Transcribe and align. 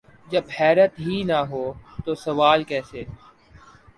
جب 0.27 0.43
حیرت 0.59 0.99
ہی 0.99 1.21
نہ 1.23 1.39
ہو 1.49 1.63
تو 2.05 2.15
سوال 2.15 2.63
کیسے؟ 2.63 3.03